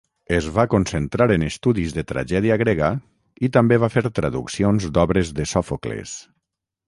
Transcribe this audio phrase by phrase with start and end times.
[0.35, 2.89] Es va concentrar en estudis de tragèdia grega
[3.47, 6.17] i també va fer traduccions d'obres de Sòfocles.